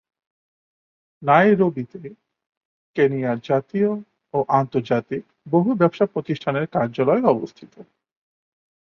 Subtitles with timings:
[1.21, 1.99] নাইরোবিতে
[2.95, 3.89] কেনিয়ার জাতীয়
[4.33, 7.73] ও আন্তর্জাতিক বহু ব্যবসা প্রতিষ্ঠানের প্রধান কার্যালয় অবস্থিত।